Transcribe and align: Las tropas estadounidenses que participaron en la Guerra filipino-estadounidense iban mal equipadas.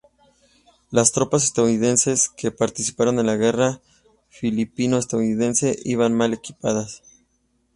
Las 0.89 1.11
tropas 1.11 1.43
estadounidenses 1.43 2.29
que 2.35 2.49
participaron 2.49 3.19
en 3.19 3.27
la 3.27 3.35
Guerra 3.35 3.81
filipino-estadounidense 4.29 5.77
iban 5.83 6.15
mal 6.15 6.33
equipadas. 6.33 7.03